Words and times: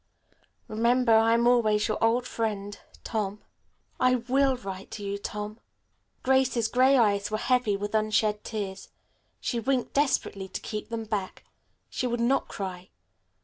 Remember, 0.67 1.13
I 1.13 1.35
am 1.35 1.45
always 1.45 1.87
your 1.87 2.03
old 2.03 2.25
friend 2.25 2.75
Tom." 3.03 3.43
"I 3.99 4.15
will 4.15 4.57
write 4.57 4.89
to 4.93 5.03
you, 5.03 5.19
Tom." 5.19 5.59
Grace's 6.23 6.67
gray 6.67 6.97
eyes 6.97 7.29
were 7.29 7.37
heavy 7.37 7.77
with 7.77 7.93
unshed 7.93 8.43
tears. 8.43 8.89
She 9.39 9.59
winked 9.59 9.93
desperately 9.93 10.47
to 10.47 10.61
keep 10.61 10.89
them 10.89 11.03
back. 11.03 11.45
She 11.87 12.07
would 12.07 12.19
not 12.19 12.47
cry. 12.47 12.89